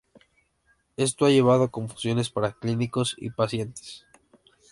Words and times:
Esto 0.97 1.27
ha 1.27 1.29
llevado 1.29 1.63
a 1.65 1.69
confusiones 1.69 2.31
para 2.31 2.53
clínicos 2.53 3.13
y 3.19 3.29
pacientes. 3.29 4.07